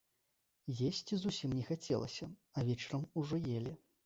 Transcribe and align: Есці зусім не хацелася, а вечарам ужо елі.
Есці 0.87 1.19
зусім 1.23 1.53
не 1.57 1.63
хацелася, 1.69 2.29
а 2.57 2.65
вечарам 2.71 3.05
ужо 3.23 3.41
елі. 3.59 3.77